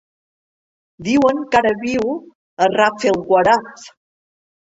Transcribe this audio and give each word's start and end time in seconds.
Diuen 1.07 1.41
que 1.51 1.59
ara 1.59 1.73
viu 1.83 2.09
a 2.67 2.71
Rafelguaraf. 2.73 3.87